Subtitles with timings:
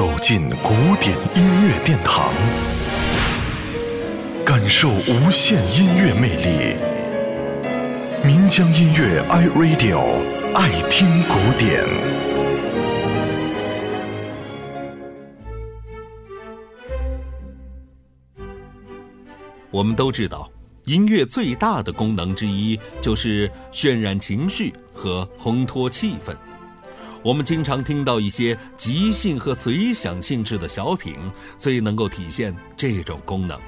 [0.00, 2.32] 走进古典音乐殿堂，
[4.46, 6.74] 感受无限音乐魅力。
[8.24, 10.00] 民江音乐 iRadio
[10.54, 11.84] 爱听古典。
[19.70, 20.50] 我们都知道，
[20.86, 26.34] 音乐最大的功能之一就是渲染情绪和烘托气氛。
[27.22, 31.14] 我们经常听到一些即兴和随想性质的小品，
[31.58, 33.60] 最能够体现这种功能。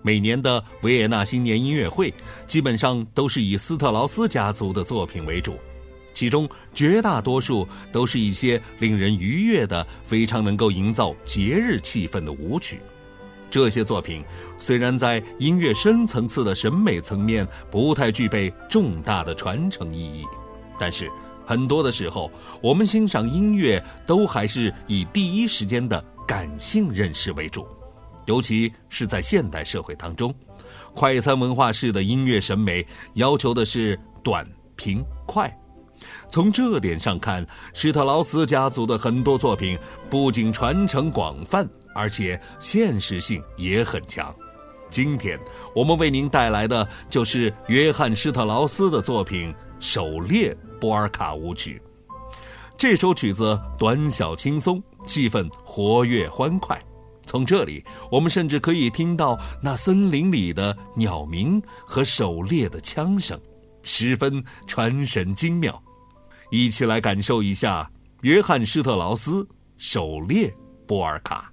[0.00, 2.14] 每年的维也纳新年音乐会，
[2.46, 5.58] 基本上都是以斯特劳斯家族的作品为主，
[6.14, 12.80] 其中绝大多数都是一些令人愉悦的、非常能够营造节日气氛的舞曲。
[13.50, 14.22] 这些作品
[14.56, 20.24] 虽然在音乐深层次的审美层面不太具备重大的传承意义，
[20.78, 21.10] 但是。
[21.48, 22.30] 很多的时候，
[22.60, 27.66] 我们欣赏音乐都还是以第一时间的感性认识为主，
[28.26, 30.34] 尤其是在现代社会当中，
[30.92, 35.50] 快餐文化式的音乐审美要求的是短、平、快。
[36.28, 39.78] 从这点上看，施特劳斯家族的很多作品
[40.10, 44.34] 不仅传承广泛，而且现实性也很强。
[44.90, 45.40] 今天
[45.74, 50.54] 我们为您带来的就是约翰施特劳斯的作品《狩猎》。
[50.80, 51.82] 波尔卡舞曲，
[52.76, 56.80] 这首曲子短小轻松，气氛活跃欢快。
[57.22, 63.36] 从这里，我们甚至可以听到那森林里的鸟鸣和狩猎的枪声，
[63.82, 65.82] 十分传神精妙。
[66.52, 69.42] 一起来感受一下约翰施特劳斯
[69.78, 70.48] 《狩猎》
[70.86, 71.52] 波尔卡。